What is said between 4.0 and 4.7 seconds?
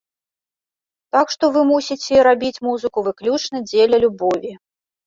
любові.